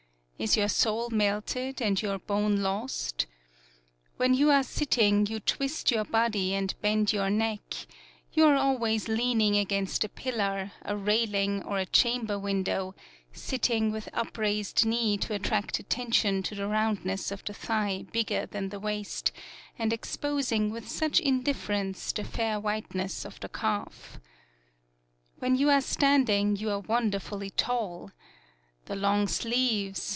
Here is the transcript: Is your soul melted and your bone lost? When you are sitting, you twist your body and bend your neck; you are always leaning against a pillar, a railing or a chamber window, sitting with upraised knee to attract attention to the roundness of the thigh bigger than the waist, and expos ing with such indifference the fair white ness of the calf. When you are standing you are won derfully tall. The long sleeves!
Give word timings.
Is 0.41 0.57
your 0.57 0.69
soul 0.69 1.11
melted 1.11 1.83
and 1.83 2.01
your 2.01 2.17
bone 2.17 2.63
lost? 2.63 3.27
When 4.17 4.33
you 4.33 4.49
are 4.49 4.63
sitting, 4.63 5.27
you 5.27 5.39
twist 5.39 5.91
your 5.91 6.03
body 6.03 6.55
and 6.55 6.73
bend 6.81 7.13
your 7.13 7.29
neck; 7.29 7.61
you 8.33 8.45
are 8.45 8.55
always 8.55 9.07
leaning 9.07 9.55
against 9.55 10.03
a 10.03 10.09
pillar, 10.09 10.71
a 10.81 10.97
railing 10.97 11.61
or 11.61 11.77
a 11.77 11.85
chamber 11.85 12.39
window, 12.39 12.95
sitting 13.31 13.91
with 13.91 14.09
upraised 14.13 14.83
knee 14.83 15.15
to 15.19 15.35
attract 15.35 15.77
attention 15.77 16.41
to 16.41 16.55
the 16.55 16.67
roundness 16.67 17.29
of 17.31 17.45
the 17.45 17.53
thigh 17.53 18.05
bigger 18.11 18.47
than 18.47 18.69
the 18.69 18.79
waist, 18.79 19.31
and 19.77 19.91
expos 19.91 20.51
ing 20.51 20.71
with 20.71 20.89
such 20.89 21.19
indifference 21.19 22.11
the 22.11 22.23
fair 22.23 22.59
white 22.59 22.95
ness 22.95 23.25
of 23.25 23.39
the 23.41 23.49
calf. 23.49 24.19
When 25.37 25.55
you 25.55 25.69
are 25.69 25.81
standing 25.81 26.55
you 26.55 26.71
are 26.71 26.79
won 26.79 27.11
derfully 27.11 27.51
tall. 27.55 28.09
The 28.85 28.95
long 28.95 29.27
sleeves! 29.27 30.09